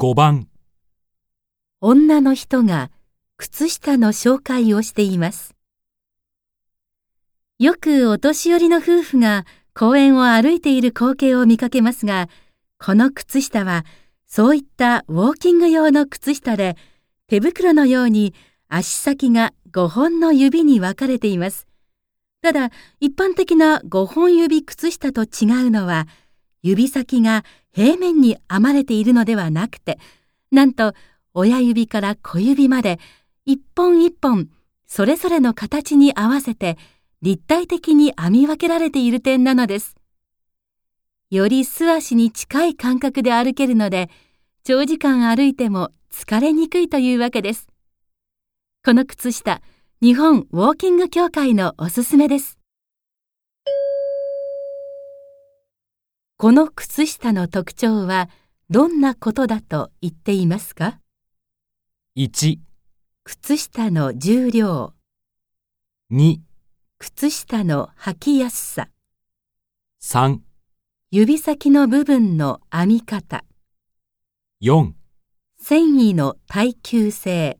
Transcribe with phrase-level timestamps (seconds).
[0.00, 0.46] 5番
[1.80, 2.92] 女の人が
[3.36, 5.56] 靴下の紹介をしています。
[7.58, 12.28] よくお年寄りの夫婦が公園を歩いている光景を見かけますが、
[12.78, 13.84] この靴下は
[14.28, 16.76] そういったウォーキング用の靴下で、
[17.26, 18.34] 手袋のように
[18.68, 21.66] 足先が5本の指に分かれています。
[22.40, 22.70] ただ、
[23.00, 26.06] 一般的な5本指靴下と違うのは、
[26.62, 29.98] 指先が平面に編まれているのではなくて、
[30.50, 30.94] なんと
[31.34, 32.98] 親指から小指まで
[33.44, 34.48] 一本一本
[34.86, 36.78] それぞれの形に合わせて
[37.22, 39.96] 立体的に編み分けられている点なのです。
[41.30, 44.08] より素足に近い感覚で歩けるので、
[44.64, 47.68] 長時間歩いても疲れにくいというわけです。
[48.84, 49.60] この靴下、
[50.00, 52.57] 日本ウォーキング協会のおすすめです。
[56.40, 58.30] この靴下の特徴は
[58.70, 61.00] どんなことだと言っていますか
[62.16, 62.58] ？1、
[63.24, 64.94] 靴下の重量、
[66.12, 66.36] 2、
[67.00, 68.88] 靴下の履きやすさ、
[70.00, 70.38] 3、
[71.10, 73.44] 指先の部分の編み方、
[74.62, 74.92] 4
[75.60, 77.58] 繊維の耐久性。